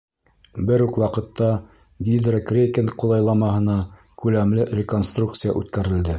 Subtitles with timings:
[0.69, 1.49] Бер үк ваҡытта
[2.07, 3.77] гидрокрекинг ҡулайламаһына
[4.25, 6.09] күләмле реконструкция үткәрелде.